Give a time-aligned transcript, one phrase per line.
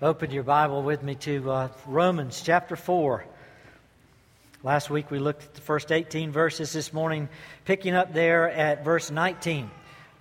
[0.00, 3.24] Open your Bible with me to uh, Romans chapter 4.
[4.62, 6.72] Last week we looked at the first 18 verses.
[6.72, 7.28] This morning,
[7.64, 9.68] picking up there at verse 19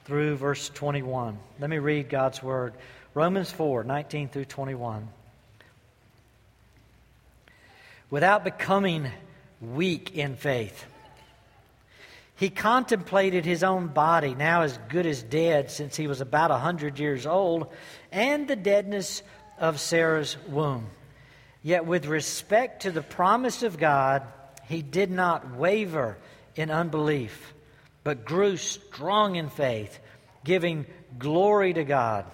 [0.06, 1.38] through verse 21.
[1.60, 2.74] Let me read God's Word.
[3.14, 5.08] Romans 4 19 through 21.
[8.10, 9.12] Without becoming
[9.62, 10.86] weak in faith,
[12.38, 16.58] he contemplated his own body, now as good as dead, since he was about a
[16.58, 17.68] hundred years old,
[18.12, 19.22] and the deadness
[19.60, 20.88] of Sarah's womb.
[21.64, 24.24] Yet, with respect to the promise of God,
[24.68, 26.18] he did not waver
[26.56, 27.54] in unbelief,
[28.04, 30.00] but grew strong in faith,
[30.44, 30.86] giving
[31.18, 32.26] glory to God,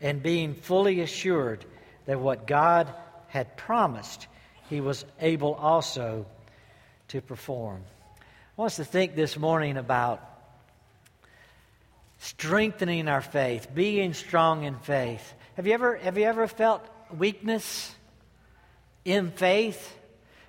[0.00, 1.64] and being fully assured
[2.06, 2.92] that what God
[3.28, 4.26] had promised,
[4.68, 6.26] he was able also
[7.08, 7.82] to perform.
[8.16, 10.22] I want us to think this morning about
[12.18, 15.34] strengthening our faith, being strong in faith.
[15.56, 16.86] Have you ever, have you ever felt
[17.16, 17.90] weakness
[19.06, 19.96] in faith?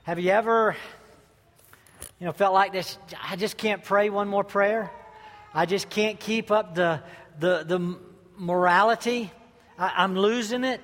[0.04, 0.76] Have you ever,
[2.20, 2.98] you know, felt like this?
[3.24, 4.92] I just can't pray one more prayer.
[5.54, 7.02] I just can't keep up the
[7.40, 7.98] the the
[8.36, 9.32] morality.
[9.80, 10.82] I, am losing it.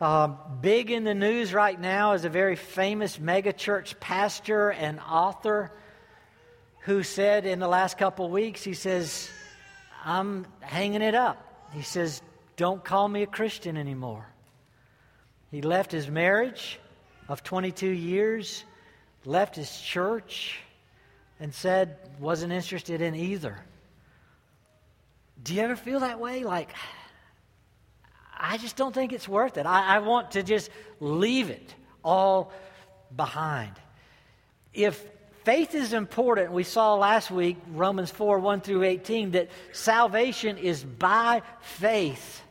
[0.00, 5.70] Uh, big in the news right now is a very famous megachurch pastor and author
[6.80, 9.30] who said in the last couple of weeks, he says,
[10.04, 11.70] I'm hanging it up.
[11.72, 12.20] He says,
[12.56, 14.26] Don't call me a Christian anymore.
[15.50, 16.78] He left his marriage
[17.28, 18.64] of 22 years,
[19.24, 20.58] left his church,
[21.40, 23.58] and said, wasn't interested in either.
[25.42, 26.44] Do you ever feel that way?
[26.44, 26.70] Like,
[28.36, 29.66] I just don't think it's worth it.
[29.66, 32.52] I, I want to just leave it all
[33.16, 33.72] behind.
[34.72, 35.04] If
[35.44, 36.52] faith is important.
[36.52, 42.42] We saw last week, Romans 4 1 through 18, that salvation is by faith,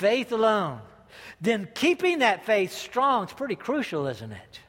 [0.00, 0.80] faith alone.
[1.40, 4.60] Then keeping that faith strong is pretty crucial, isn't it?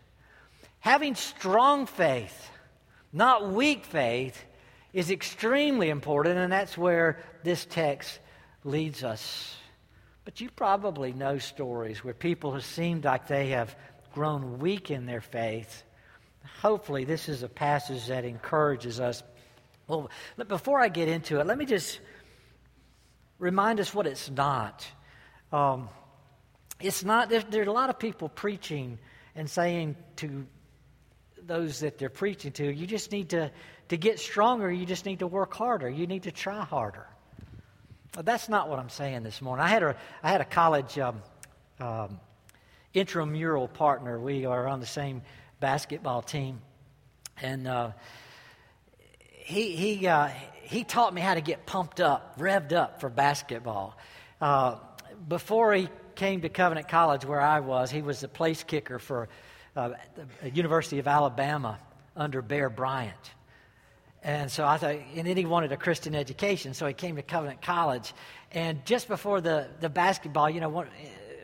[0.80, 2.50] Having strong faith,
[3.12, 4.44] not weak faith,
[4.94, 8.20] is extremely important, and that's where this text
[8.64, 9.56] leads us.
[10.26, 13.76] But you probably know stories where people have seemed like they have
[14.14, 15.84] grown weak in their faith
[16.62, 19.24] hopefully this is a passage that encourages us.
[19.88, 20.10] Well,
[20.48, 22.00] before I get into it, let me just
[23.40, 24.86] remind us what it's not.
[25.52, 25.90] Um,
[26.80, 28.98] it's not, there's, there's a lot of people preaching
[29.36, 30.46] and saying to
[31.42, 33.52] those that they're preaching to, you just need to,
[33.90, 37.08] to get stronger, you just need to work harder, you need to try harder.
[38.14, 39.66] That's not what I'm saying this morning.
[39.66, 41.22] I had a, I had a college um,
[41.80, 42.20] um,
[42.94, 44.20] intramural partner.
[44.20, 45.22] We are on the same
[45.62, 46.62] basketball team,
[47.42, 47.92] and uh,
[49.30, 50.28] he he uh,
[50.64, 53.98] he taught me how to get pumped up, revved up for basketball.
[54.42, 54.76] Uh,
[55.28, 59.30] before he came to Covenant College, where I was, he was the place kicker for
[59.76, 59.92] uh,
[60.42, 61.80] the University of Alabama
[62.16, 63.32] under Bear Bryant.
[64.24, 67.24] And so I thought, and then he wanted a Christian education, so he came to
[67.24, 68.14] Covenant College.
[68.52, 70.88] And just before the, the basketball, you know, one,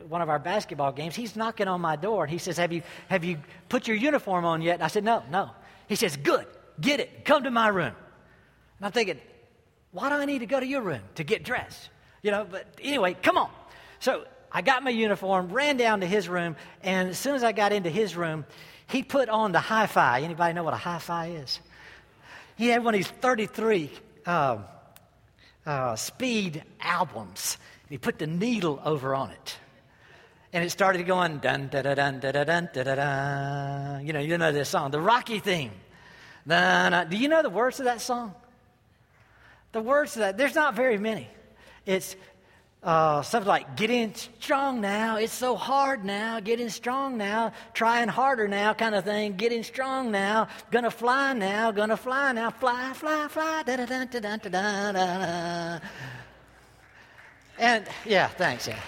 [0.08, 2.84] one of our basketball games, he's knocking on my door and he says, Have you,
[3.10, 3.40] have you
[3.70, 4.76] put your uniform on yet?
[4.76, 5.50] And I said, No, no.
[5.88, 6.46] He says, Good,
[6.80, 7.96] get it, come to my room.
[8.78, 9.20] And I'm thinking,
[9.92, 11.90] Why do I need to go to your room to get dressed?
[12.22, 13.50] You know, but anyway, come on.
[14.00, 17.52] So I got my uniform, ran down to his room, and as soon as I
[17.52, 18.46] got into his room,
[18.88, 20.22] he put on the hi fi.
[20.22, 21.60] Anybody know what a hi fi is?
[22.56, 23.92] He had one of these 33
[24.26, 24.58] uh,
[25.66, 27.58] uh, speed albums.
[27.90, 29.58] He put the needle over on it
[30.54, 33.98] and it started going dun da da dun da da dun da da.
[34.00, 35.72] You know, you know this song, the Rocky theme.
[36.48, 38.34] Do you know the words of that song?
[39.74, 41.28] The words of that, there's not very many.
[41.86, 42.16] It's
[42.84, 45.18] uh, something like getting strong now.
[45.18, 46.40] It's so hard now.
[46.40, 47.52] Getting strong now.
[47.74, 49.36] Trying harder now, kind of thing.
[49.36, 50.48] Getting strong now.
[50.72, 51.72] Gonna fly now.
[51.72, 52.52] Gonna fly now.
[52.52, 53.64] Fly, fly, fly.
[53.64, 55.80] Da da da da da da da.
[57.58, 58.68] And yeah, thanks.
[58.68, 58.80] Yeah.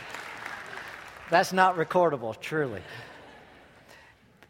[1.29, 2.81] That's not recordable, truly.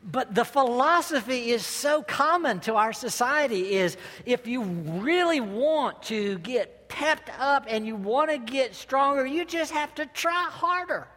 [0.04, 6.38] But the philosophy is so common to our society is if you really want to
[6.40, 11.08] get pepped up and you want to get stronger, you just have to try harder.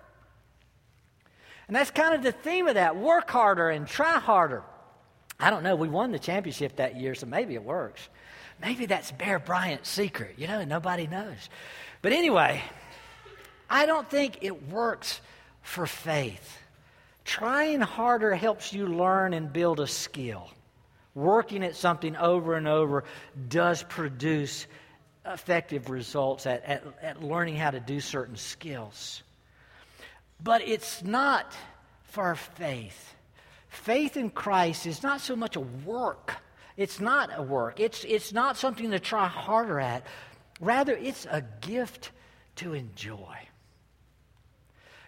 [1.66, 4.62] And that's kind of the theme of that work harder and try harder.
[5.40, 8.08] I don't know, we won the championship that year, so maybe it works.
[8.60, 11.48] Maybe that's Bear Bryant's secret, you know, nobody knows.
[12.00, 12.62] But anyway,
[13.68, 15.20] I don't think it works
[15.62, 16.58] for faith.
[17.24, 20.48] Trying harder helps you learn and build a skill.
[21.14, 23.04] Working at something over and over
[23.48, 24.66] does produce
[25.24, 29.22] effective results at, at, at learning how to do certain skills.
[30.42, 31.54] But it's not
[32.04, 33.14] for faith.
[33.68, 36.34] Faith in Christ is not so much a work.
[36.76, 37.80] It's not a work.
[37.80, 40.06] It's, it's not something to try harder at.
[40.60, 42.10] Rather, it's a gift
[42.56, 43.36] to enjoy.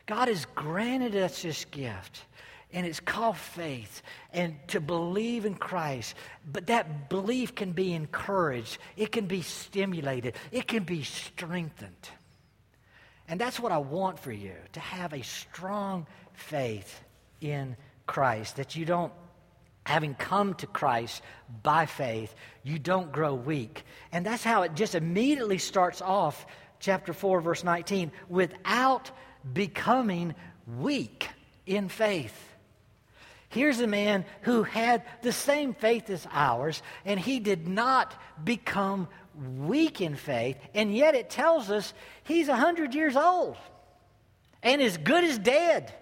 [0.07, 2.25] God has granted us this gift,
[2.75, 6.15] and it's called faith and to believe in Christ.
[6.45, 12.11] But that belief can be encouraged, it can be stimulated, it can be strengthened.
[13.29, 17.01] And that's what I want for you to have a strong faith
[17.41, 17.77] in
[18.07, 19.13] Christ, that you don't
[19.87, 21.23] having come to Christ
[21.63, 23.85] by faith, you don't grow weak.
[24.13, 26.47] And that's how it just immediately starts off,
[26.81, 29.11] chapter 4, verse 19, without
[29.53, 30.35] becoming
[30.79, 31.29] weak
[31.67, 32.54] in faith.
[33.55, 38.13] Here's a man who had the same faith as ours, and he did not
[38.43, 39.07] become
[39.59, 43.57] weak in faith, and yet it tells us he's 100 years old
[44.61, 45.95] and as good as dead.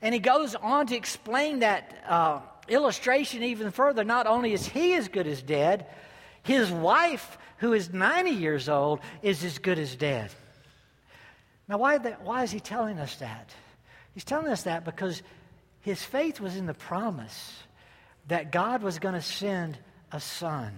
[0.00, 4.02] And he goes on to explain that uh, illustration even further.
[4.02, 5.86] Not only is he as good as dead,
[6.42, 10.30] his wife, who is 90 years old, is as good as dead.
[11.68, 13.50] Now, why, why is he telling us that?
[14.14, 15.22] He's telling us that because
[15.80, 17.56] his faith was in the promise
[18.28, 19.78] that God was going to send
[20.12, 20.72] a son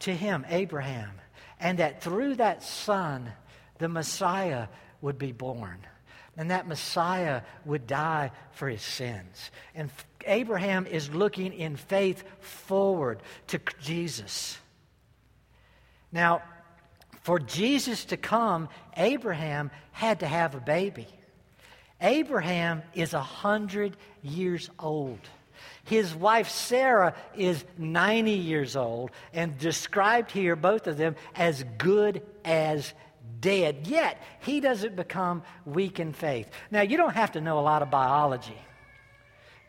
[0.00, 1.10] to him, Abraham,
[1.58, 3.30] and that through that son,
[3.78, 4.68] the Messiah
[5.00, 5.78] would be born.
[6.36, 9.50] And that Messiah would die for his sins.
[9.74, 9.90] And
[10.26, 14.56] Abraham is looking in faith forward to Jesus.
[16.12, 16.42] Now,
[17.22, 21.08] for Jesus to come, Abraham had to have a baby.
[22.00, 25.20] Abraham is a hundred years old.
[25.84, 32.22] His wife Sarah is 90 years old, and described here, both of them, as good
[32.44, 32.92] as
[33.40, 33.86] dead.
[33.86, 36.48] Yet, he doesn't become weak in faith.
[36.70, 38.58] Now, you don't have to know a lot of biology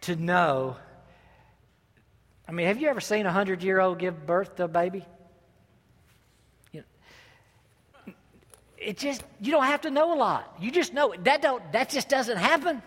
[0.02, 0.76] to know.
[2.48, 5.06] I mean, have you ever seen a 100 year old give birth to a baby?
[8.82, 10.56] It just you don't have to know a lot.
[10.60, 12.82] You just know that don't that just doesn't happen.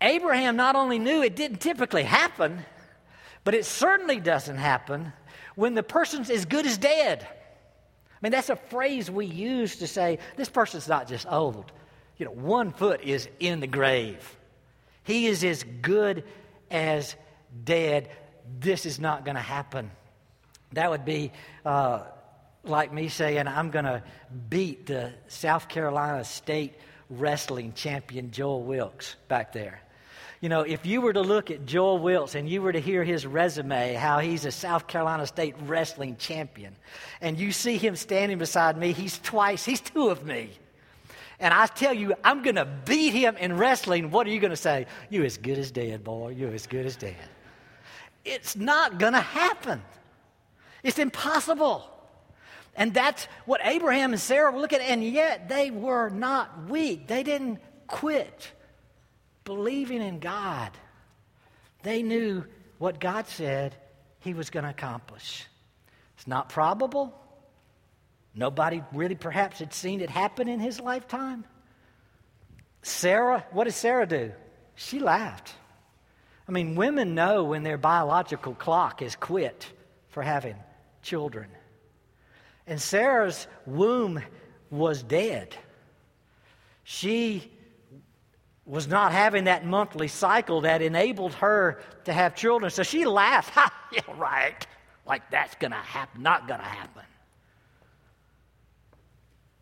[0.00, 2.64] Abraham not only knew it didn't typically happen,
[3.44, 5.12] but it certainly doesn't happen
[5.54, 7.26] when the person's as good as dead.
[7.26, 11.70] I mean, that's a phrase we use to say this person's not just old.
[12.16, 14.36] You know, one foot is in the grave.
[15.04, 16.24] He is as good
[16.70, 17.14] as
[17.64, 18.08] dead.
[18.60, 19.90] This is not going to happen.
[20.72, 21.32] That would be
[21.64, 22.04] uh,
[22.68, 24.02] like me saying, I'm going to
[24.48, 26.74] beat the South Carolina State
[27.10, 29.80] wrestling champion Joel Wilkes back there.
[30.40, 33.02] You know, if you were to look at Joel Wilkes and you were to hear
[33.02, 36.76] his resume, how he's a South Carolina State wrestling champion,
[37.22, 40.50] and you see him standing beside me, he's twice, he's two of me.
[41.40, 44.10] And I tell you, I'm going to beat him in wrestling.
[44.10, 44.86] What are you going to say?
[45.08, 46.30] You as good as dead, boy.
[46.30, 47.16] You as good as dead.
[48.24, 49.82] It's not going to happen.
[50.82, 51.90] It's impossible.
[52.76, 57.06] And that's what Abraham and Sarah were looking at, and yet they were not weak.
[57.06, 58.50] They didn't quit
[59.44, 60.70] believing in God.
[61.82, 62.44] They knew
[62.78, 63.76] what God said
[64.20, 65.46] he was going to accomplish.
[66.16, 67.14] It's not probable.
[68.34, 71.44] Nobody really perhaps had seen it happen in his lifetime.
[72.82, 74.32] Sarah, what did Sarah do?
[74.74, 75.54] She laughed.
[76.48, 79.70] I mean, women know when their biological clock is quit
[80.08, 80.56] for having
[81.02, 81.48] children.
[82.66, 84.22] And Sarah's womb
[84.70, 85.54] was dead.
[86.82, 87.50] She
[88.66, 92.70] was not having that monthly cycle that enabled her to have children.
[92.70, 93.50] So she laughed.
[93.54, 94.66] Ha, yeah, right.
[95.06, 97.02] Like that's going to happen, not going to happen.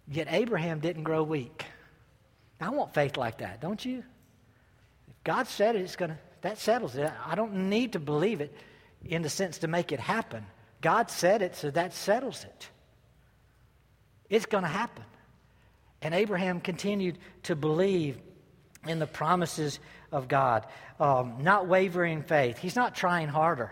[0.08, 1.64] Yet Abraham didn't grow weak.
[2.60, 3.98] I want faith like that, don't you?
[5.08, 7.10] If God said it, it's to, that settles it.
[7.26, 8.54] I don't need to believe it
[9.04, 10.46] in the sense to make it happen.
[10.80, 12.68] God said it, so that settles it.
[14.32, 15.04] It's going to happen.
[16.00, 18.18] And Abraham continued to believe
[18.88, 19.78] in the promises
[20.10, 20.66] of God,
[20.98, 22.56] um, not wavering faith.
[22.56, 23.70] He's not trying harder,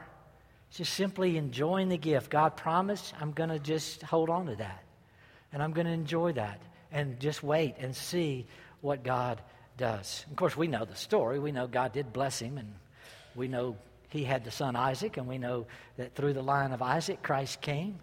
[0.69, 2.31] He's just simply enjoying the gift.
[2.31, 4.85] God promised, I'm going to just hold on to that.
[5.52, 6.61] And I'm going to enjoy that
[6.93, 8.47] and just wait and see
[8.83, 9.40] what God
[9.79, 10.26] does.
[10.31, 11.38] Of course, we know the story.
[11.38, 12.75] We know God did bless him, and
[13.35, 13.76] we know
[14.11, 17.62] he had the son Isaac, and we know that through the line of Isaac, Christ
[17.62, 17.99] came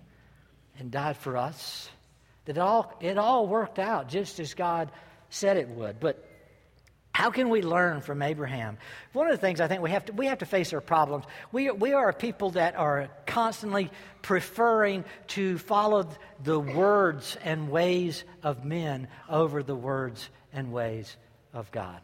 [0.80, 1.90] and died for us
[2.48, 4.92] that it all, it all worked out just as God
[5.30, 6.00] said it would.
[6.00, 6.28] But
[7.18, 8.78] How can we learn from Abraham?
[9.12, 11.26] One of the things I think we have to, we have to face our problems.
[11.52, 13.90] We, we are a people that are constantly
[14.22, 16.08] preferring to follow
[16.44, 21.18] the words and ways of men over the words and ways
[21.56, 22.02] of God.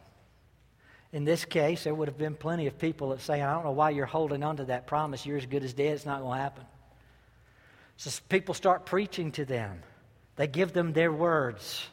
[1.12, 3.70] In this case, there would have been plenty of people that say, I don't know
[3.70, 5.24] why you're holding on to that promise.
[5.24, 5.94] You're as good as dead.
[5.94, 6.64] It's not going to happen.
[7.98, 9.80] So people start preaching to them.
[10.36, 11.86] They give them their words.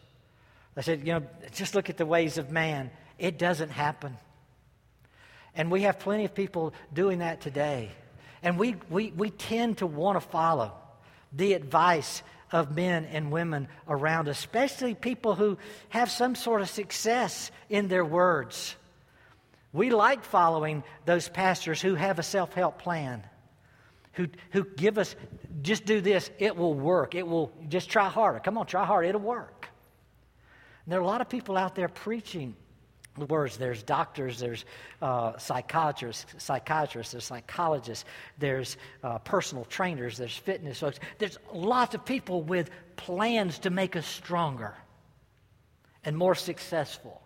[0.75, 2.91] They said, you know, just look at the ways of man.
[3.19, 4.17] It doesn't happen.
[5.55, 7.91] And we have plenty of people doing that today.
[8.41, 10.73] And we, we, we tend to want to follow
[11.33, 15.57] the advice of men and women around us, especially people who
[15.89, 18.75] have some sort of success in their words.
[19.73, 23.23] We like following those pastors who have a self help plan,
[24.13, 25.15] who, who give us,
[25.61, 27.15] just do this, it will work.
[27.15, 28.39] It will, just try harder.
[28.39, 29.67] Come on, try harder, it'll work.
[30.85, 32.55] And there are a lot of people out there preaching
[33.17, 33.57] the words.
[33.57, 34.65] There's doctors, there's
[35.01, 38.05] uh, psychiatrists, psychiatrists, there's psychologists,
[38.37, 40.99] there's uh, personal trainers, there's fitness folks.
[41.17, 44.75] There's lots of people with plans to make us stronger
[46.03, 47.21] and more successful.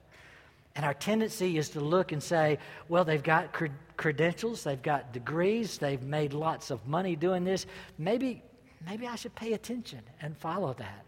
[0.76, 5.14] And our tendency is to look and say, well, they've got cred- credentials, they've got
[5.14, 7.66] degrees, they've made lots of money doing this.
[7.98, 8.44] Maybe,
[8.86, 11.06] maybe I should pay attention and follow that.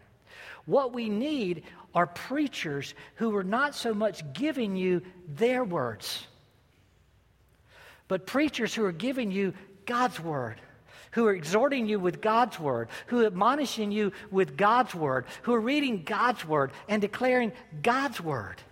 [0.64, 6.26] What we need are preachers who are not so much giving you their words,
[8.06, 9.52] but preachers who are giving you
[9.84, 10.60] God's word
[11.12, 15.54] who are exhorting you with God's word, who are admonishing you with God's word, who
[15.54, 18.62] are reading God's word and declaring God's word.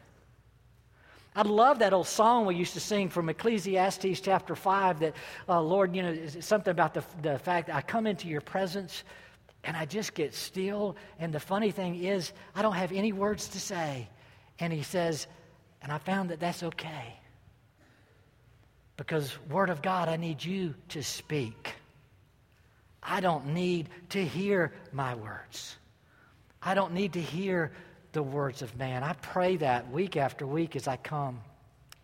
[1.36, 5.14] I love that old song we used to sing from Ecclesiastes chapter 5 that,
[5.46, 9.04] uh, Lord, you know, something about the, the fact that I come into your presence
[9.62, 10.96] and I just get still.
[11.18, 14.08] And the funny thing is, I don't have any words to say.
[14.60, 15.26] And he says,
[15.82, 17.20] and I found that that's okay.
[18.96, 21.74] Because, Word of God, I need you to speak.
[23.02, 25.76] I don't need to hear my words.
[26.62, 27.72] I don't need to hear
[28.16, 29.04] the words of man.
[29.04, 31.40] I pray that week after week as I come.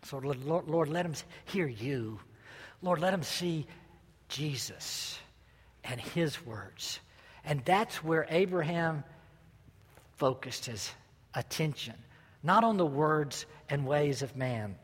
[0.03, 1.13] So, Lord, Lord let them
[1.45, 2.19] hear you.
[2.81, 3.67] Lord, let them see
[4.29, 5.19] Jesus
[5.83, 6.99] and his words
[7.45, 9.03] and that's where Abraham
[10.15, 10.91] focused his
[11.33, 11.95] attention,
[12.41, 14.75] not on the words and ways of man,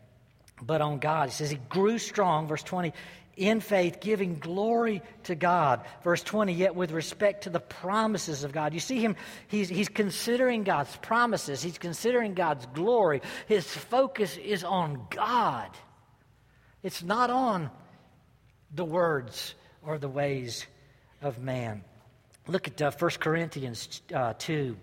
[0.62, 1.29] but on God.
[1.29, 2.93] He says he grew strong, verse 20,
[3.39, 5.81] in faith, giving glory to God.
[6.03, 8.74] Verse 20, yet with respect to the promises of God.
[8.74, 9.15] You see him,
[9.48, 13.22] he's, he's considering God's promises, he's considering God's glory.
[13.48, 15.69] His focus is on God,
[16.84, 17.72] it's not on
[18.74, 20.65] the words or the ways
[21.22, 21.84] of man.
[22.48, 24.75] Look at uh, 1 Corinthians uh, 2,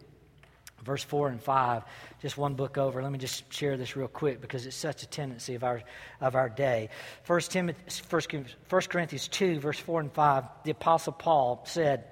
[0.85, 1.83] verse 4 and 5.
[2.23, 3.02] Just one book over.
[3.02, 5.83] Let me just share this real quick because it's such a tendency of our,
[6.21, 6.90] of our day.
[7.26, 12.04] 1, Timothy, 1 Corinthians 2, verse 4 and 5, the Apostle Paul said,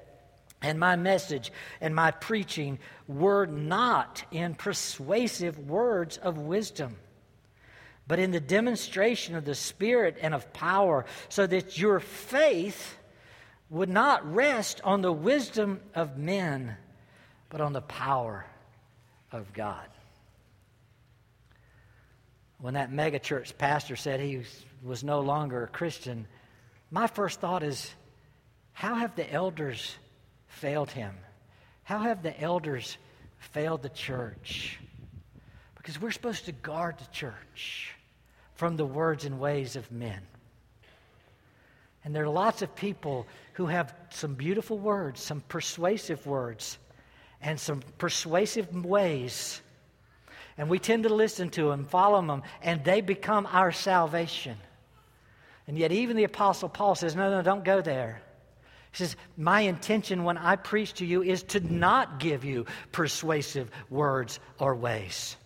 [0.61, 6.97] and my message and my preaching were not in persuasive words of wisdom,
[8.07, 12.97] but in the demonstration of the Spirit and of power, so that your faith
[13.69, 16.77] would not rest on the wisdom of men,
[17.51, 18.47] but on the power
[19.35, 19.87] of God.
[22.61, 24.43] When that megachurch pastor said he
[24.83, 26.27] was no longer a Christian,
[26.91, 27.93] my first thought is
[28.73, 29.97] how have the elders
[30.47, 31.15] failed him?
[31.83, 32.97] How have the elders
[33.39, 34.79] failed the church?
[35.77, 37.95] Because we're supposed to guard the church
[38.55, 40.21] from the words and ways of men.
[42.05, 46.79] And there are lots of people who have some beautiful words, some persuasive words,
[47.45, 49.61] and some persuasive ways.
[50.57, 54.57] And we tend to listen to them, follow them, and they become our salvation.
[55.67, 58.23] And yet, even the Apostle Paul says, No, no, don't go there.
[58.93, 63.71] He says, My intention when I preach to you is to not give you persuasive
[63.91, 65.37] words or ways.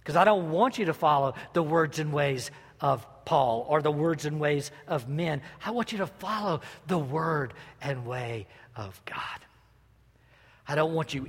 [0.00, 3.92] Because I don't want you to follow the words and ways of Paul or the
[3.92, 5.42] words and ways of men.
[5.64, 9.46] I want you to follow the word and way of God.
[10.70, 11.26] I don't want you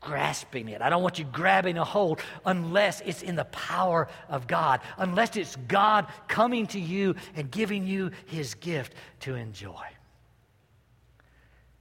[0.00, 0.82] grasping it.
[0.82, 5.34] I don't want you grabbing a hold unless it's in the power of God, unless
[5.34, 9.86] it's God coming to you and giving you his gift to enjoy.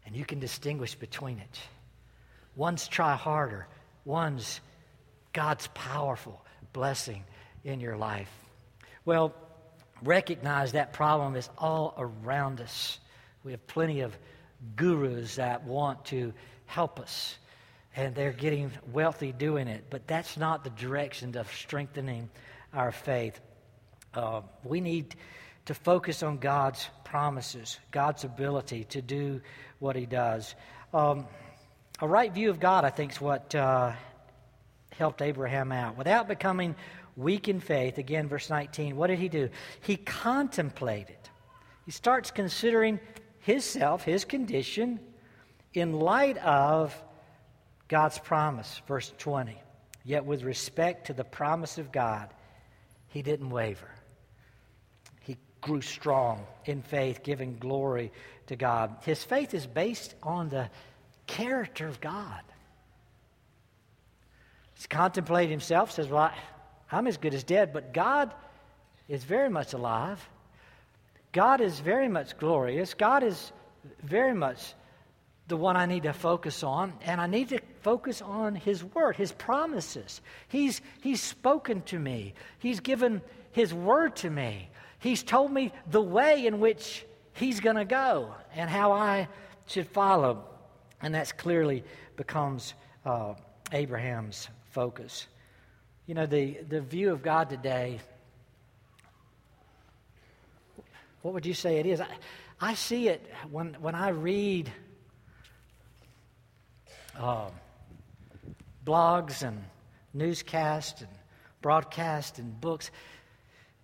[0.06, 1.60] And you can distinguish between it.
[2.56, 3.68] One's try harder,
[4.06, 4.62] one's
[5.34, 7.26] God's powerful blessing
[7.66, 8.32] in your life.
[9.04, 9.36] Well,
[10.02, 13.00] recognize that problem is all around us.
[13.44, 14.18] We have plenty of
[14.78, 16.34] gurus that want to
[16.70, 17.36] help us.
[17.96, 19.86] and they're getting wealthy doing it.
[19.90, 22.30] But that's not the direction of strengthening
[22.72, 23.42] our faith.
[24.14, 25.16] Uh, we need
[25.66, 29.42] to focus on God's promises, God's ability to do
[29.80, 30.54] what He does.
[30.94, 31.26] Um,
[32.00, 33.94] a right view of God, I think, is what uh,
[34.92, 35.98] helped Abraham out.
[35.98, 36.76] Without becoming
[37.18, 39.50] weak in faith, again, verse 19, what did he do?
[39.82, 41.18] He contemplated.
[41.86, 43.00] He starts considering
[43.40, 45.00] himself, his condition,
[45.74, 46.96] in light of
[47.88, 48.82] God's promise.
[48.88, 49.58] Verse 20.
[50.04, 52.30] Yet with respect to the promise of God,
[53.08, 53.90] he didn't waver.
[55.22, 58.12] He grew strong in faith, giving glory
[58.48, 58.96] to God.
[59.02, 60.70] His faith is based on the
[61.28, 62.42] character of God.
[64.76, 66.32] He's contemplating himself, says, Well,
[66.92, 68.34] I'm as good as dead, but God
[69.08, 70.28] is very much alive.
[71.32, 72.94] God is very much glorious.
[72.94, 73.52] God is
[74.02, 74.74] very much
[75.50, 79.16] the one I need to focus on, and I need to focus on His Word,
[79.16, 80.22] His promises.
[80.48, 86.02] He's, he's spoken to me, He's given His Word to me, He's told me the
[86.02, 89.28] way in which He's going to go and how I
[89.66, 90.44] should follow.
[91.02, 91.84] And that's clearly
[92.16, 92.74] becomes
[93.06, 93.34] uh,
[93.72, 95.28] Abraham's focus.
[96.06, 98.00] You know, the, the view of God today,
[101.22, 102.02] what would you say it is?
[102.02, 102.08] I,
[102.60, 104.70] I see it when, when I read
[107.20, 107.50] uh,
[108.86, 109.64] blogs and
[110.14, 111.10] newscasts and
[111.62, 112.90] broadcasts and books.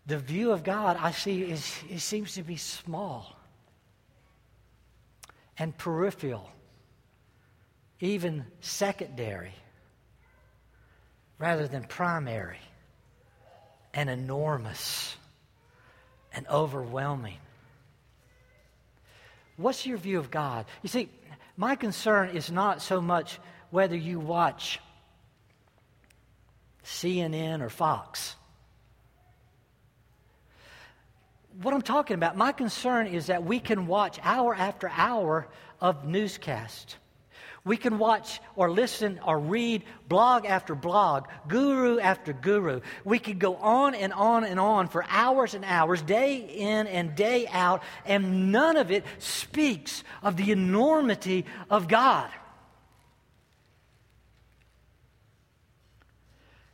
[0.07, 3.35] The view of God I see is it seems to be small
[5.57, 6.49] and peripheral,
[7.99, 9.53] even secondary,
[11.37, 12.59] rather than primary
[13.93, 15.15] and enormous
[16.33, 17.37] and overwhelming.
[19.57, 20.65] What's your view of God?
[20.83, 21.09] You see,
[21.57, 24.79] my concern is not so much whether you watch
[26.83, 28.35] CNN or Fox.
[31.61, 35.47] What I'm talking about, my concern is that we can watch hour after hour
[35.79, 36.97] of newscast.
[37.65, 42.81] We can watch or listen or read blog after blog, guru after guru.
[43.03, 47.15] We could go on and on and on for hours and hours, day in and
[47.15, 52.29] day out, and none of it speaks of the enormity of God.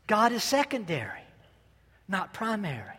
[0.07, 1.23] God is secondary,
[2.09, 2.97] not primary.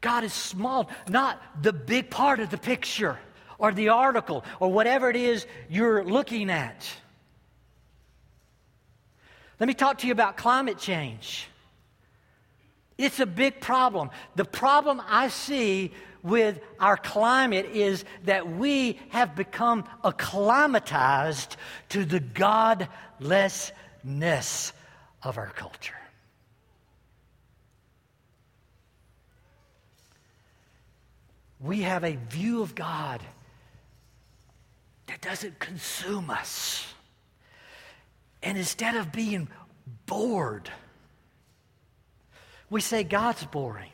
[0.00, 3.20] God is small, not the big part of the picture
[3.58, 6.88] or the article or whatever it is you're looking at.
[9.60, 11.48] Let me talk to you about climate change.
[12.96, 14.10] It's a big problem.
[14.36, 15.92] The problem I see
[16.22, 21.56] with our climate is that we have become acclimatized
[21.90, 23.72] to the godlessness
[25.22, 25.94] of our culture.
[31.60, 33.20] We have a view of God
[35.08, 36.86] that doesn't consume us.
[38.42, 39.48] And instead of being
[40.06, 40.70] bored,
[42.70, 43.90] we say God's boring.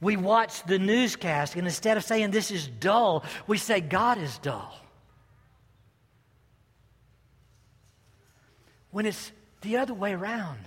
[0.00, 4.38] We watch the newscast, and instead of saying this is dull, we say God is
[4.38, 4.74] dull.
[8.90, 10.60] When it's the other way around,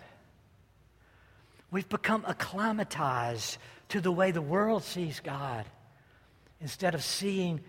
[1.71, 3.57] we've become acclimatized
[3.89, 5.65] to the way the world sees God
[6.59, 7.61] instead of seeing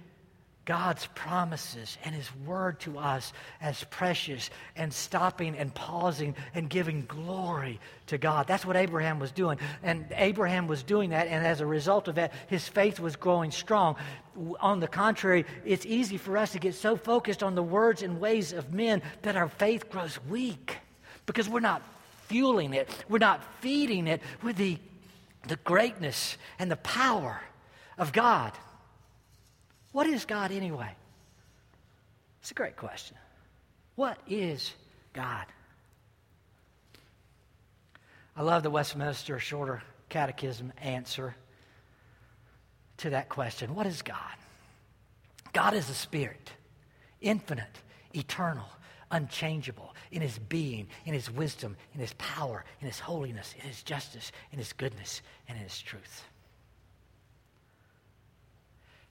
[0.65, 7.05] God's promises and His word to us as precious and stopping and pausing and giving
[7.07, 8.47] glory to God.
[8.47, 9.59] That's what Abraham was doing.
[9.83, 13.51] And Abraham was doing that, and as a result of that, his faith was growing
[13.51, 13.97] strong.
[14.61, 18.21] On the contrary, it's easy for us to get so focused on the words and
[18.21, 20.77] ways of men that our faith grows weak
[21.27, 21.83] because we're not
[22.29, 24.79] fueling it, we're not feeding it with the,
[25.49, 27.41] the greatness and the power
[27.99, 28.53] of God.
[29.93, 30.95] What is God anyway?
[32.41, 33.17] It's a great question.
[33.95, 34.73] What is
[35.13, 35.47] God?
[38.35, 41.37] I love the Westminster Shorter Catechism answer
[42.99, 43.75] to that question.
[43.75, 44.17] What is God?
[45.53, 46.51] God is a spirit,
[47.21, 47.79] infinite,
[48.15, 48.69] eternal,
[49.11, 53.83] unchangeable in his being, in his wisdom, in his power, in his holiness, in his
[53.83, 56.25] justice, in his goodness, and in his truth.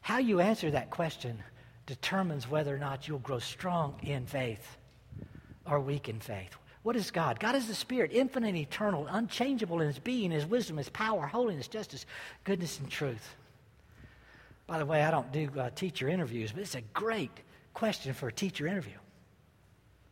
[0.01, 1.41] How you answer that question
[1.85, 4.77] determines whether or not you'll grow strong in faith
[5.65, 6.55] or weak in faith.
[6.83, 7.39] What is God?
[7.39, 11.67] God is the Spirit, infinite, eternal, unchangeable in His being, His wisdom, His power, holiness,
[11.67, 12.05] justice,
[12.43, 13.35] goodness, and truth.
[14.65, 17.31] By the way, I don't do uh, teacher interviews, but it's a great
[17.73, 18.97] question for a teacher interview.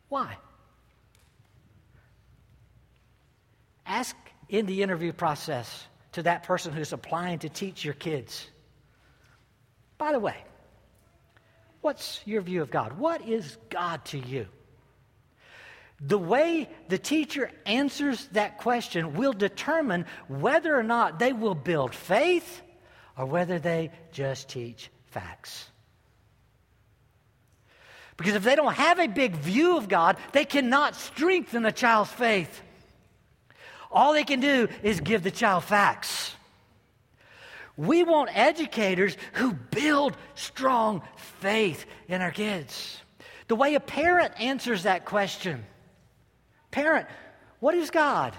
[0.08, 0.36] Why?
[3.86, 4.14] Ask
[4.48, 8.48] in the interview process to that person who's applying to teach your kids
[10.00, 10.36] by the way,
[11.82, 12.98] what's your view of God?
[12.98, 14.46] What is God to you?
[16.00, 21.94] The way the teacher answers that question will determine whether or not they will build
[21.94, 22.62] faith
[23.18, 25.68] or whether they just teach facts.
[28.16, 32.10] Because if they don't have a big view of God, they cannot strengthen a child's
[32.10, 32.62] faith.
[33.92, 36.34] All they can do is give the child facts.
[37.80, 43.00] We want educators who build strong faith in our kids.
[43.48, 45.64] The way a parent answers that question
[46.72, 47.06] Parent,
[47.58, 48.34] what is God?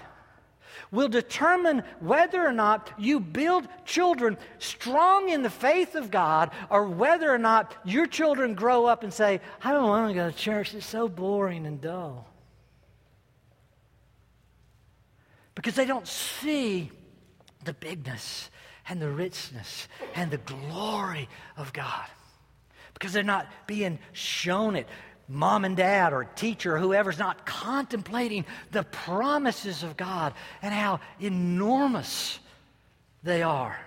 [0.92, 6.86] Will determine whether or not you build children strong in the faith of God or
[6.86, 10.36] whether or not your children grow up and say, I don't want to go to
[10.36, 12.28] church, it's so boring and dull.
[15.56, 16.92] Because they don't see
[17.64, 18.48] the bigness
[18.88, 22.06] and the richness and the glory of God.
[22.94, 24.86] Because they're not being shown it
[25.28, 31.00] mom and dad or teacher or whoever's not contemplating the promises of God and how
[31.20, 32.38] enormous
[33.22, 33.78] they are.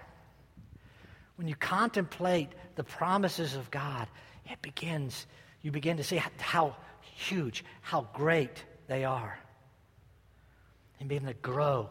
[1.36, 4.08] When you contemplate the promises of God,
[4.50, 5.28] it begins,
[5.62, 9.38] you begin to see how huge, how great they are.
[11.00, 11.90] And begin to grow,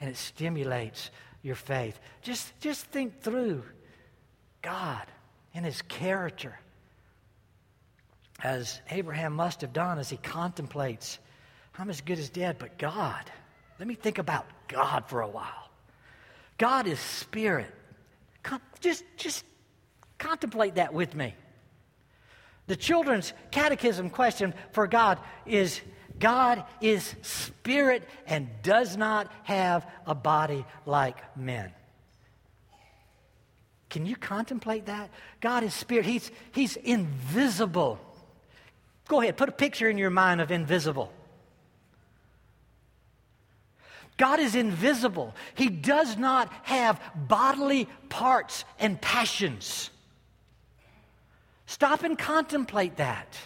[0.00, 1.10] and it stimulates
[1.42, 1.98] your faith.
[2.22, 3.62] Just, just think through
[4.62, 5.06] God
[5.54, 6.58] and His character
[8.42, 11.18] as Abraham must have done as he contemplates,
[11.78, 13.30] I'm as good as dead, but God,
[13.78, 15.70] let me think about God for a while.
[16.58, 17.72] God is spirit.
[18.80, 19.44] Just, just
[20.18, 21.34] contemplate that with me.
[22.66, 25.80] The children's catechism question for God is
[26.20, 31.72] God is spirit and does not have a body like men.
[33.88, 35.10] Can you contemplate that?
[35.40, 36.06] God is spirit.
[36.06, 37.98] He's, he's invisible.
[39.08, 41.12] Go ahead, put a picture in your mind of invisible.
[44.16, 45.34] God is invisible.
[45.54, 49.90] He does not have bodily parts and passions.
[51.66, 53.36] Stop and contemplate that.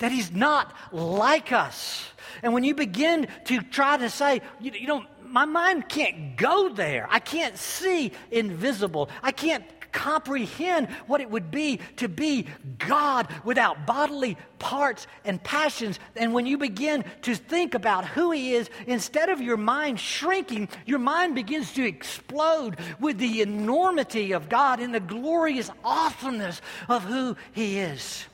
[0.00, 2.04] That He's not like us.
[2.42, 6.68] And when you begin to try to say, you, you know, my mind can't go
[6.68, 7.06] there.
[7.10, 9.08] I can't see invisible.
[9.22, 12.46] I can't comprehend what it would be to be
[12.78, 15.98] God without bodily parts and passions.
[16.16, 20.68] And when you begin to think about who He is, instead of your mind shrinking,
[20.86, 27.04] your mind begins to explode with the enormity of God and the glorious awesomeness of
[27.04, 28.26] who He is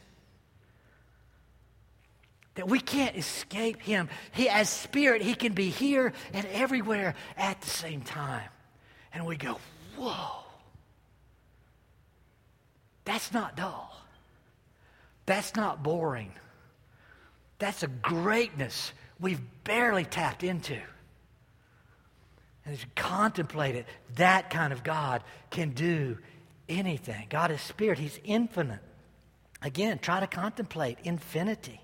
[2.57, 4.09] that we can't escape him.
[4.33, 8.49] He, as spirit, he can be here and everywhere at the same time.
[9.15, 9.59] And we go,
[9.97, 10.45] whoa.
[13.05, 13.97] That's not dull.
[15.27, 16.33] That's not boring.
[17.59, 20.79] That's a greatness we've barely tapped into.
[22.65, 26.19] And as you contemplate it, that kind of God can do
[26.69, 27.27] anything.
[27.31, 28.81] God is spirit, He's infinite.
[29.63, 31.81] Again, try to contemplate infinity.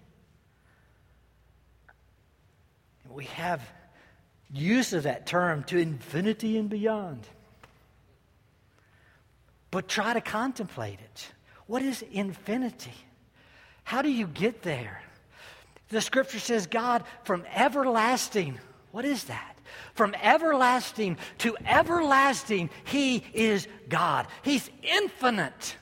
[3.13, 3.61] We have
[4.53, 7.27] use of that term to infinity and beyond.
[9.71, 11.33] But try to contemplate it.
[11.67, 12.93] What is infinity?
[13.85, 15.03] How do you get there?
[15.89, 18.59] The scripture says, God, from everlasting,
[18.91, 19.59] what is that?
[19.95, 24.27] From everlasting to everlasting, He is God.
[24.43, 25.77] He's infinite.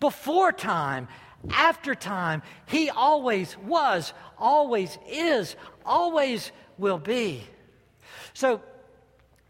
[0.00, 1.08] Before time,
[1.50, 7.44] after time, He always was, always is, always will be.
[8.32, 8.60] So,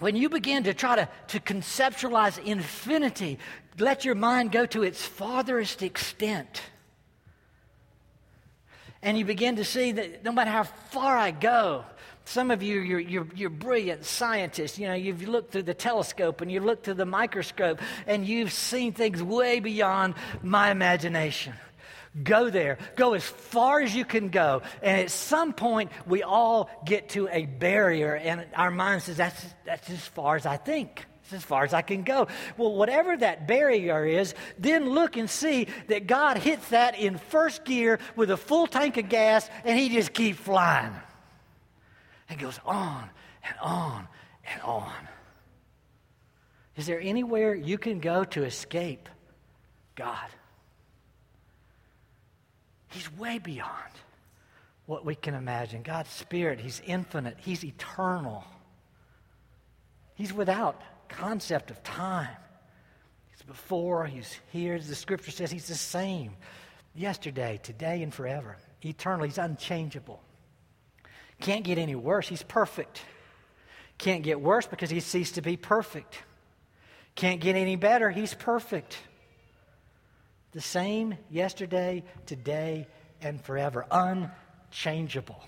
[0.01, 3.39] when you begin to try to, to conceptualize infinity,
[3.79, 6.63] let your mind go to its farthest extent.
[9.03, 11.85] And you begin to see that no matter how far I go,
[12.25, 14.79] some of you, you're, you're, you're, brilliant scientists.
[14.79, 18.53] You know, you've looked through the telescope and you've looked through the microscope and you've
[18.53, 21.53] seen things way beyond my imagination.
[22.23, 22.79] Go there.
[22.95, 24.63] Go as far as you can go.
[24.83, 29.45] And at some point, we all get to a barrier, and our mind says, that's,
[29.65, 31.05] that's as far as I think.
[31.25, 32.29] It's as far as I can go.
[32.57, 37.65] Well, whatever that barrier is, then look and see that God hits that in first
[37.65, 40.93] gear with a full tank of gas and he just keeps flying.
[42.29, 43.09] And goes on
[43.43, 44.07] and on
[44.53, 44.93] and on.
[46.77, 49.09] Is there anywhere you can go to escape
[49.95, 50.29] God?
[52.95, 53.91] He's way beyond
[54.87, 55.83] what we can imagine.
[55.83, 58.45] God's Spirit, He's infinite, He's eternal.
[60.15, 62.37] He's without concept of time.
[63.33, 64.79] He's before, He's here.
[64.79, 66.37] The scripture says, He's the same
[66.95, 68.57] yesterday, today, and forever.
[68.85, 70.23] Eternal, He's unchangeable.
[71.41, 72.29] Can't get any worse.
[72.29, 73.03] He's perfect.
[73.99, 76.23] Can't get worse because He ceased to be perfect.
[77.17, 78.11] Can't get any better.
[78.11, 78.99] He's perfect.
[80.55, 82.87] The same yesterday, today,
[83.21, 83.87] and forever.
[83.91, 85.43] Unchangeable.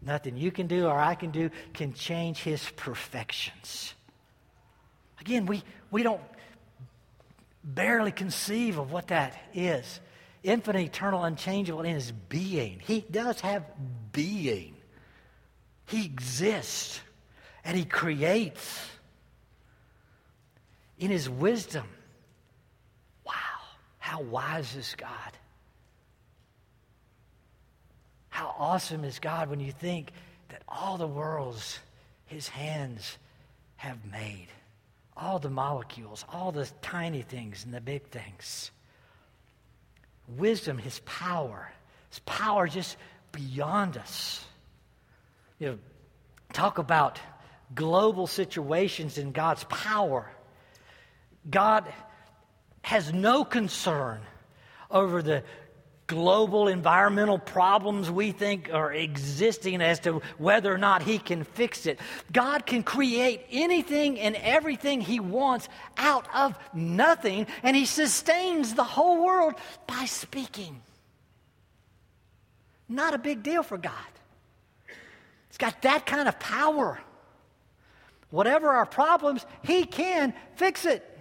[0.00, 3.94] Nothing you can do or I can do can change his perfections.
[5.20, 6.20] Again, we, we don't
[7.64, 10.00] barely conceive of what that is.
[10.42, 12.80] Infinite, eternal, unchangeable in his being.
[12.80, 13.64] He does have
[14.12, 14.76] being.
[15.86, 17.00] He exists
[17.64, 18.86] and he creates
[20.98, 21.88] in his wisdom.
[24.14, 25.10] How wise is God?
[28.28, 30.12] How awesome is God when you think
[30.50, 31.80] that all the worlds
[32.26, 33.18] his hands
[33.74, 34.46] have made,
[35.16, 38.70] all the molecules, all the tiny things and the big things.
[40.28, 41.72] Wisdom, his power,
[42.08, 42.96] his power just
[43.32, 44.44] beyond us.
[45.58, 45.78] You know,
[46.52, 47.18] talk about
[47.74, 50.30] global situations in God's power.
[51.50, 51.92] God
[52.84, 54.20] has no concern
[54.90, 55.42] over the
[56.06, 61.86] global environmental problems we think are existing as to whether or not He can fix
[61.86, 61.98] it.
[62.30, 65.66] God can create anything and everything He wants
[65.96, 69.54] out of nothing, and He sustains the whole world
[69.86, 70.82] by speaking.
[72.86, 73.94] Not a big deal for God.
[75.48, 77.00] He's got that kind of power.
[78.28, 81.13] Whatever our problems, He can fix it.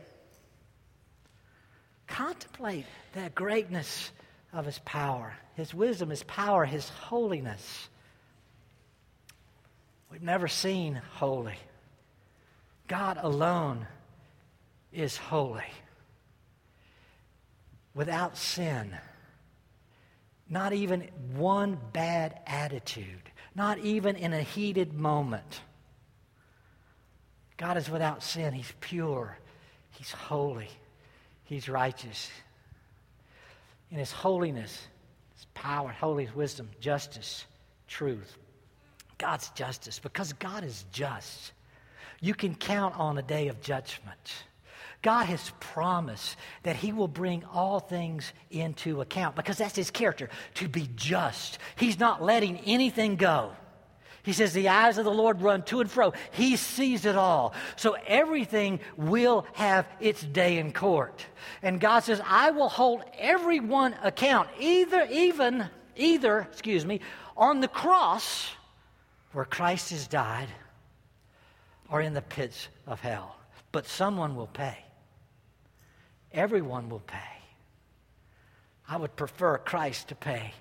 [2.07, 4.11] Contemplate the greatness
[4.51, 7.89] of His power, His wisdom, His power, His holiness.
[10.11, 11.57] We've never seen holy.
[12.87, 13.87] God alone
[14.91, 15.63] is holy.
[17.95, 18.95] Without sin,
[20.49, 25.61] not even one bad attitude, not even in a heated moment.
[27.57, 28.53] God is without sin.
[28.53, 29.37] He's pure.
[29.91, 30.69] He's holy.
[31.45, 32.29] He's righteous.
[33.91, 34.87] In His holiness,
[35.35, 37.45] His power, holiness, wisdom, justice,
[37.87, 38.37] truth.
[39.17, 41.53] God's justice, because God is just.
[42.19, 44.33] You can count on a day of judgment.
[45.01, 50.29] God has promised that He will bring all things into account because that's His character,
[50.55, 51.59] to be just.
[51.75, 53.51] He's not letting anything go.
[54.23, 56.13] He says, The eyes of the Lord run to and fro.
[56.31, 57.53] He sees it all.
[57.75, 61.25] So everything will have its day in court.
[61.61, 67.01] And God says, I will hold everyone account, either, even, either, excuse me,
[67.35, 68.49] on the cross
[69.33, 70.47] where Christ has died
[71.89, 73.35] or in the pits of hell.
[73.73, 74.77] But someone will pay.
[76.31, 77.17] Everyone will pay.
[78.87, 80.53] I would prefer Christ to pay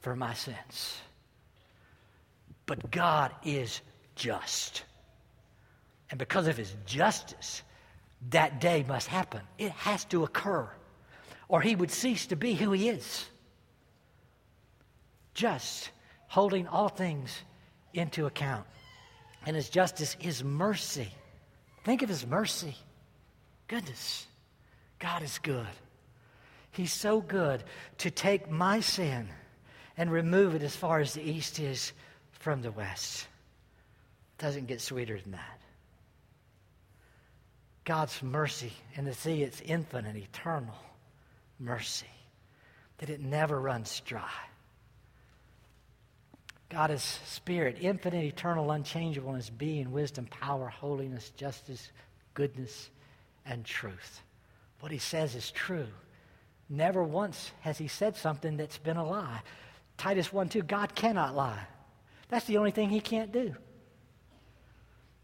[0.00, 1.00] for my sins.
[2.68, 3.80] But God is
[4.14, 4.84] just.
[6.10, 7.62] And because of his justice,
[8.28, 9.40] that day must happen.
[9.56, 10.68] It has to occur,
[11.48, 13.24] or he would cease to be who he is.
[15.32, 15.90] Just,
[16.26, 17.34] holding all things
[17.94, 18.66] into account.
[19.46, 21.08] And his justice is mercy.
[21.84, 22.76] Think of his mercy.
[23.66, 24.26] Goodness.
[24.98, 25.66] God is good.
[26.72, 27.64] He's so good
[27.98, 29.28] to take my sin
[29.96, 31.92] and remove it as far as the east is
[32.38, 33.26] from the west.
[34.38, 35.60] Doesn't get sweeter than that.
[37.84, 40.76] God's mercy, and to see its infinite, eternal
[41.58, 42.06] mercy,
[42.98, 44.30] that it never runs dry.
[46.68, 51.90] God is spirit, infinite, eternal, unchangeable in his being, wisdom, power, holiness, justice,
[52.34, 52.90] goodness,
[53.46, 54.20] and truth.
[54.80, 55.88] What he says is true.
[56.68, 59.40] Never once has he said something that's been a lie.
[59.96, 61.66] Titus 1 2, God cannot lie.
[62.28, 63.54] That's the only thing he can't do.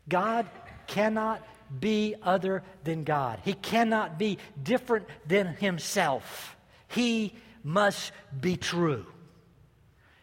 [0.09, 0.47] God
[0.87, 1.43] cannot
[1.81, 3.41] be other than God.
[3.45, 6.57] He cannot be different than himself.
[6.89, 9.07] He must be true.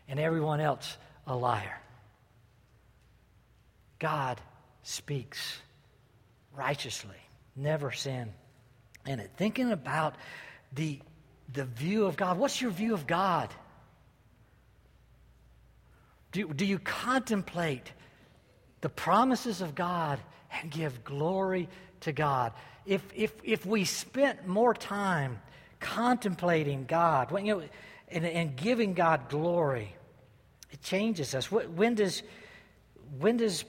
[0.07, 1.79] And everyone else a liar.
[3.99, 4.41] God
[4.83, 5.59] speaks
[6.55, 7.17] righteously,
[7.55, 8.33] never sin
[9.05, 9.31] in it.
[9.37, 10.15] Thinking about
[10.73, 10.99] the,
[11.53, 12.37] the view of God.
[12.37, 13.49] What's your view of God?
[16.31, 17.91] Do, do you contemplate
[18.81, 20.19] the promises of God
[20.51, 21.67] and give glory
[22.01, 22.53] to God?
[22.85, 25.39] If, if, if we spent more time
[25.79, 27.63] contemplating God you know,
[28.09, 29.95] and, and giving God glory
[30.71, 31.51] It changes us.
[31.51, 32.23] When does,
[33.19, 33.65] when does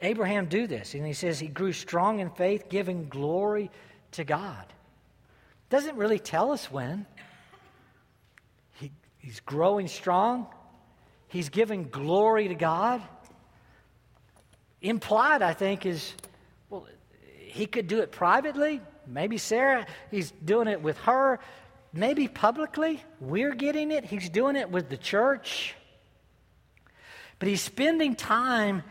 [0.00, 0.94] Abraham do this?
[0.94, 3.70] And he says he grew strong in faith, giving glory
[4.12, 4.66] to God.
[5.70, 7.06] Doesn't really tell us when.
[8.74, 10.46] He, he's growing strong.
[11.32, 13.00] He's giving glory to God.
[14.82, 16.12] Implied, I think, is
[16.68, 16.86] well,
[17.38, 18.82] he could do it privately.
[19.06, 21.40] Maybe Sarah, he's doing it with her.
[21.94, 23.02] Maybe publicly.
[23.18, 24.04] We're getting it.
[24.04, 25.74] He's doing it with the church.
[27.38, 28.82] But he's spending time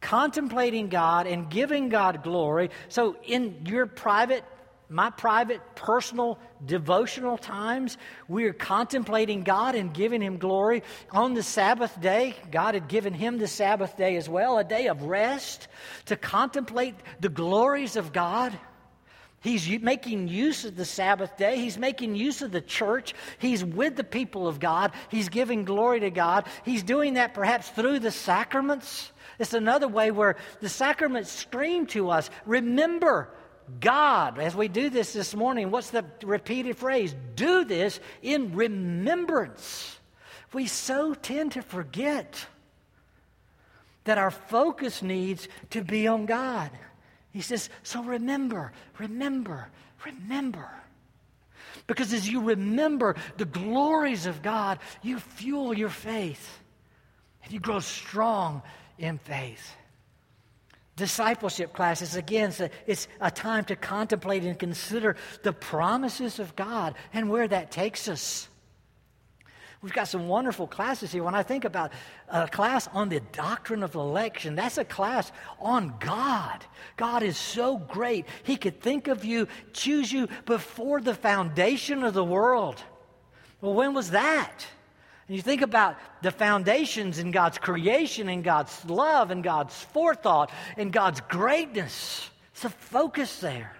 [0.00, 2.70] contemplating God and giving God glory.
[2.88, 4.42] So, in your private,
[4.90, 7.96] my private, personal, devotional times,
[8.28, 10.82] we are contemplating God and giving Him glory.
[11.12, 14.88] On the Sabbath day, God had given him the Sabbath day as well, a day
[14.88, 15.68] of rest
[16.06, 18.58] to contemplate the glories of God.
[19.42, 21.56] He's making use of the Sabbath day.
[21.56, 23.14] He's making use of the church.
[23.38, 24.92] He's with the people of God.
[25.08, 26.46] He's giving glory to God.
[26.64, 29.12] He's doing that perhaps through the sacraments.
[29.38, 33.30] It's another way where the sacraments scream to us remember
[33.78, 34.38] God.
[34.38, 37.14] As we do this this morning, what's the repeated phrase?
[37.34, 39.98] Do this in remembrance.
[40.52, 42.46] We so tend to forget
[44.04, 46.70] that our focus needs to be on God.
[47.32, 49.68] He says, So remember, remember,
[50.04, 50.68] remember.
[51.86, 56.60] Because as you remember the glories of God, you fuel your faith
[57.42, 58.62] and you grow strong
[58.98, 59.74] in faith.
[61.00, 62.52] Discipleship classes, again,
[62.86, 68.06] it's a time to contemplate and consider the promises of God and where that takes
[68.06, 68.50] us.
[69.80, 71.22] We've got some wonderful classes here.
[71.22, 71.92] When I think about
[72.28, 76.66] a class on the doctrine of election, that's a class on God.
[76.98, 78.26] God is so great.
[78.42, 82.76] He could think of you, choose you before the foundation of the world.
[83.62, 84.66] Well, when was that?
[85.30, 90.50] And you think about the foundations in God's creation and God's love and God's forethought
[90.76, 92.28] and God's greatness.
[92.50, 93.76] It's a focus there.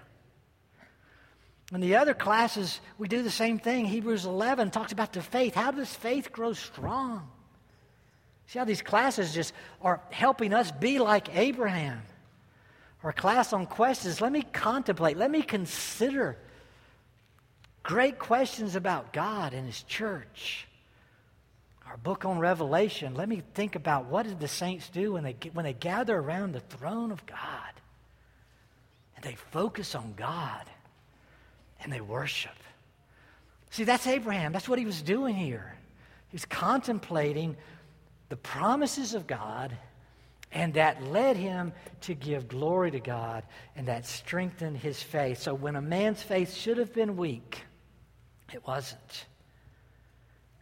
[1.74, 3.84] In the other classes, we do the same thing.
[3.84, 5.56] Hebrews 11 talks about the faith.
[5.56, 7.28] How does faith grow strong?
[8.46, 12.00] See how these classes just are helping us be like Abraham.
[13.02, 16.36] Our class on questions, let me contemplate, let me consider
[17.82, 20.68] great questions about God and His church.
[21.90, 25.34] Our book on Revelation, let me think about what did the saints do when they,
[25.52, 27.72] when they gather around the throne of God
[29.16, 30.70] and they focus on God
[31.82, 32.54] and they worship.
[33.70, 34.52] See, that's Abraham.
[34.52, 35.74] That's what he was doing here.
[36.28, 37.56] He was contemplating
[38.28, 39.76] the promises of God,
[40.52, 41.72] and that led him
[42.02, 43.42] to give glory to God,
[43.74, 45.40] and that strengthened his faith.
[45.40, 47.62] So when a man's faith should have been weak,
[48.52, 49.26] it wasn't.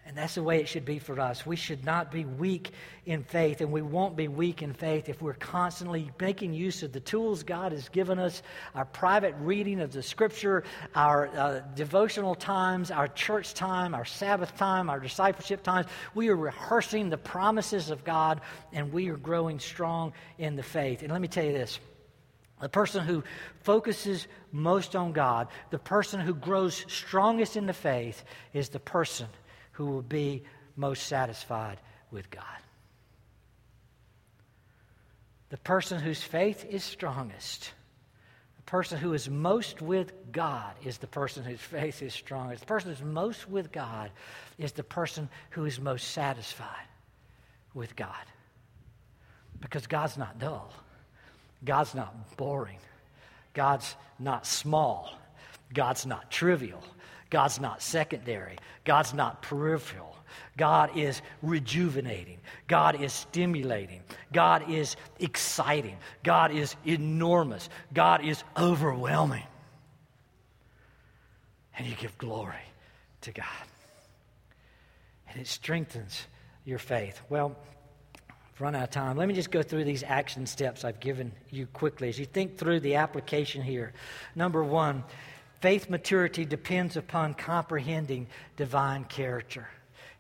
[0.09, 1.45] And that's the way it should be for us.
[1.45, 2.71] We should not be weak
[3.05, 6.93] in faith, and we won't be weak in faith if we're constantly making use of
[6.93, 8.43] the tools God has given us
[8.75, 14.57] our private reading of the Scripture, our uh, devotional times, our church time, our Sabbath
[14.57, 15.87] time, our discipleship times.
[16.15, 18.41] We are rehearsing the promises of God,
[18.73, 21.03] and we are growing strong in the faith.
[21.03, 21.79] And let me tell you this.
[22.63, 23.25] The person who
[23.61, 29.29] focuses most on God, the person who grows strongest in the faith, is the person
[29.79, 30.43] who will be
[30.75, 31.79] most satisfied
[32.11, 32.43] with God.
[35.51, 37.71] The person whose faith is strongest,
[38.57, 42.63] the person who is most with God, is the person whose faith is strongest.
[42.63, 44.11] The person who's most with God
[44.59, 46.89] is the person who is most satisfied
[47.73, 48.27] with God.
[49.61, 50.73] Because God's not dull,
[51.65, 52.79] God's not boring,
[53.55, 55.17] God's not small,
[55.73, 56.83] God's not trivial.
[57.31, 58.57] God's not secondary.
[58.85, 60.17] God's not peripheral.
[60.57, 62.39] God is rejuvenating.
[62.67, 64.03] God is stimulating.
[64.33, 65.97] God is exciting.
[66.23, 67.69] God is enormous.
[67.93, 69.45] God is overwhelming.
[71.77, 72.55] And you give glory
[73.23, 73.47] to God.
[75.29, 76.27] And it strengthens
[76.65, 77.21] your faith.
[77.29, 77.57] Well,
[78.29, 79.17] I've run out of time.
[79.17, 82.59] Let me just go through these action steps I've given you quickly as you think
[82.59, 83.93] through the application here.
[84.35, 85.05] Number one,
[85.61, 89.69] Faith maturity depends upon comprehending divine character.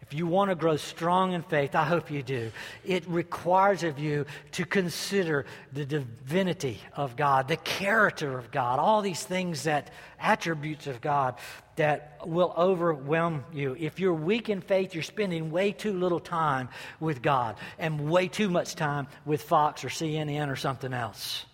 [0.00, 2.50] If you want to grow strong in faith, I hope you do,
[2.82, 9.02] it requires of you to consider the divinity of God, the character of God, all
[9.02, 11.34] these things that attributes of God
[11.76, 13.76] that will overwhelm you.
[13.78, 16.70] If you're weak in faith, you're spending way too little time
[17.00, 21.44] with God and way too much time with Fox or CNN or something else.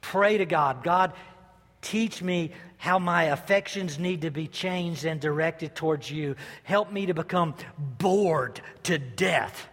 [0.00, 0.82] Pray to God.
[0.82, 1.12] God,
[1.82, 6.36] Teach me how my affections need to be changed and directed towards you.
[6.62, 9.68] Help me to become bored to death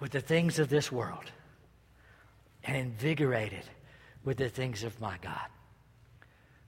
[0.00, 1.24] with the things of this world
[2.64, 3.62] and invigorated
[4.24, 5.46] with the things of my God.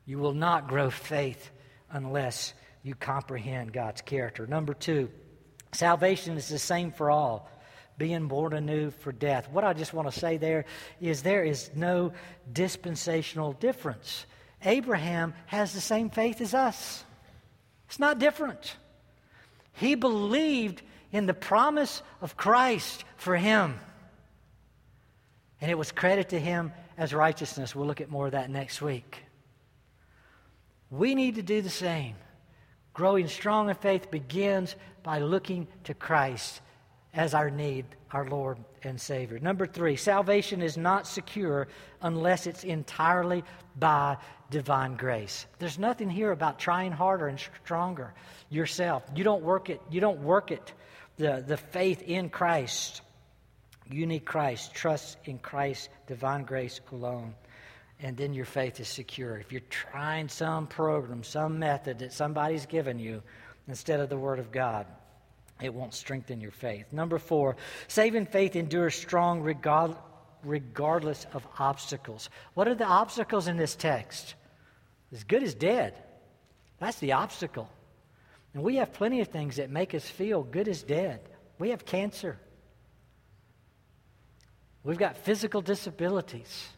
[0.04, 1.50] You will not grow faith
[1.90, 4.46] unless you comprehend God's character.
[4.46, 5.10] Number two,
[5.72, 7.50] salvation is the same for all
[7.98, 9.48] being born anew for death.
[9.50, 10.64] What I just want to say there
[11.00, 12.12] is there is no
[12.52, 14.26] dispensational difference.
[14.64, 17.04] Abraham has the same faith as us,
[17.86, 18.76] it's not different.
[19.72, 20.82] He believed
[21.12, 23.78] in the promise of Christ for him,
[25.60, 27.74] and it was credited to him as righteousness.
[27.74, 29.18] We'll look at more of that next week.
[30.90, 32.14] We need to do the same.
[32.94, 36.60] Growing strong in faith begins by looking to Christ
[37.16, 39.38] as our need, our Lord and Savior.
[39.38, 41.66] Number three, salvation is not secure
[42.02, 43.42] unless it's entirely
[43.74, 44.18] by
[44.50, 45.46] divine grace.
[45.58, 48.12] There's nothing here about trying harder and stronger
[48.50, 49.02] yourself.
[49.14, 50.72] You don't work it, you don't work it.
[51.16, 53.00] The, the faith in Christ.
[53.90, 54.74] You need Christ.
[54.74, 57.34] Trust in Christ, divine grace alone.
[57.98, 59.38] And then your faith is secure.
[59.38, 63.22] If you're trying some program, some method that somebody's given you
[63.68, 64.86] instead of the Word of God,
[65.60, 66.92] it won't strengthen your faith.
[66.92, 67.56] Number four,
[67.88, 69.96] saving faith endures strong regard,
[70.44, 72.28] regardless of obstacles.
[72.54, 74.34] What are the obstacles in this text?
[75.12, 75.94] As good as dead.
[76.78, 77.70] That's the obstacle.
[78.52, 81.20] And we have plenty of things that make us feel good as dead.
[81.58, 82.38] We have cancer.
[84.84, 86.68] We've got physical disabilities.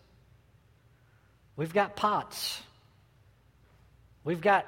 [1.56, 2.62] We've got POTS.
[4.24, 4.66] We've got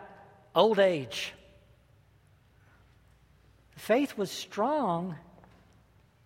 [0.55, 1.33] old age.
[3.81, 5.17] Faith was strong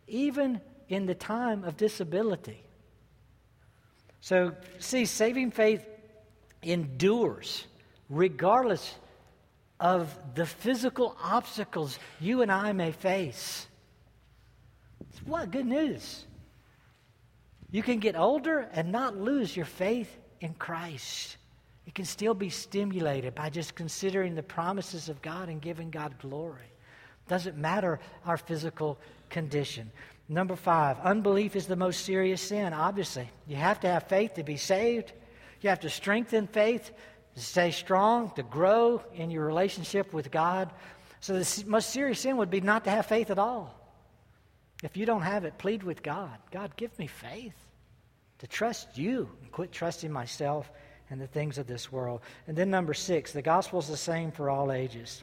[0.08, 2.60] even in the time of disability.
[4.20, 5.86] So, see, saving faith
[6.64, 7.64] endures
[8.10, 8.96] regardless
[9.78, 13.68] of the physical obstacles you and I may face.
[15.24, 16.26] What good news!
[17.70, 21.36] You can get older and not lose your faith in Christ.
[21.86, 26.18] You can still be stimulated by just considering the promises of God and giving God
[26.18, 26.73] glory.
[27.28, 28.98] Doesn't matter our physical
[29.30, 29.90] condition.
[30.28, 33.28] Number five, unbelief is the most serious sin, obviously.
[33.46, 35.12] You have to have faith to be saved.
[35.60, 36.90] You have to strengthen faith
[37.34, 40.70] to stay strong, to grow in your relationship with God.
[41.20, 43.74] So, the most serious sin would be not to have faith at all.
[44.82, 47.54] If you don't have it, plead with God God, give me faith
[48.38, 50.70] to trust you and quit trusting myself
[51.10, 52.20] and the things of this world.
[52.46, 55.22] And then, number six, the gospel is the same for all ages.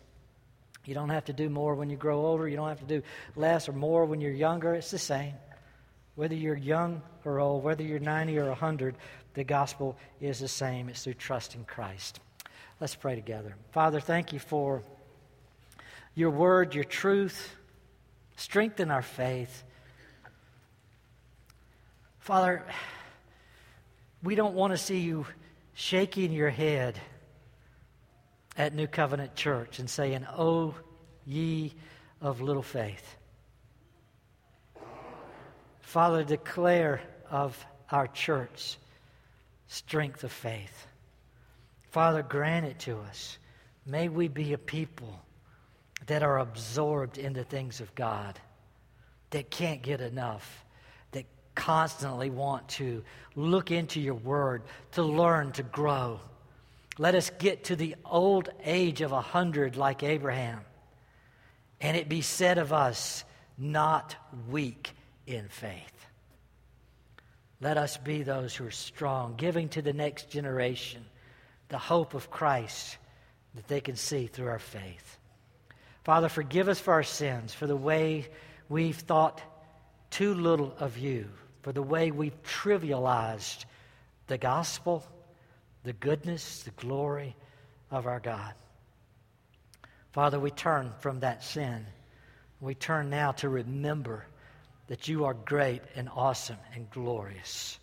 [0.85, 2.47] You don't have to do more when you grow older.
[2.47, 3.03] You don't have to do
[3.35, 4.73] less or more when you're younger.
[4.73, 5.33] It's the same.
[6.15, 8.95] Whether you're young or old, whether you're 90 or 100,
[9.33, 10.89] the gospel is the same.
[10.89, 12.19] It's through trusting Christ.
[12.79, 13.55] Let's pray together.
[13.71, 14.83] Father, thank you for
[16.15, 17.55] your word, your truth.
[18.35, 19.63] Strengthen our faith.
[22.19, 22.65] Father,
[24.23, 25.25] we don't want to see you
[25.73, 26.99] shaking your head
[28.57, 30.75] at New Covenant Church and saying, Oh,
[31.25, 31.73] ye
[32.21, 33.15] of little faith.
[35.79, 38.77] Father, declare of our church
[39.67, 40.87] strength of faith.
[41.91, 43.37] Father, grant it to us.
[43.85, 45.21] May we be a people
[46.07, 48.39] that are absorbed in the things of God,
[49.31, 50.65] that can't get enough,
[51.11, 51.25] that
[51.55, 53.03] constantly want to
[53.35, 56.19] look into your word, to learn, to grow.
[56.97, 60.61] Let us get to the old age of a hundred like Abraham,
[61.79, 63.23] and it be said of us,
[63.57, 64.15] not
[64.49, 64.91] weak
[65.25, 66.05] in faith.
[67.61, 71.05] Let us be those who are strong, giving to the next generation
[71.69, 72.97] the hope of Christ
[73.55, 75.17] that they can see through our faith.
[76.03, 78.27] Father, forgive us for our sins, for the way
[78.67, 79.41] we've thought
[80.09, 81.29] too little of you,
[81.61, 83.65] for the way we've trivialized
[84.27, 85.05] the gospel
[85.83, 87.35] the goodness, the glory
[87.89, 88.53] of our God.
[90.11, 91.85] Father, we turn from that sin.
[92.59, 94.25] We turn now to remember
[94.87, 97.79] that you are great and awesome and glorious.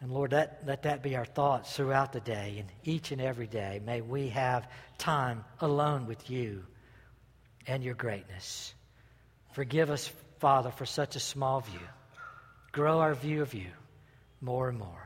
[0.00, 3.46] And Lord, that, let that be our thoughts throughout the day and each and every
[3.46, 3.80] day.
[3.84, 4.68] May we have
[4.98, 6.64] time alone with you
[7.66, 8.74] and your greatness.
[9.52, 11.80] Forgive us, Father, for such a small view.
[12.72, 13.68] Grow our view of you
[14.42, 15.05] more and more.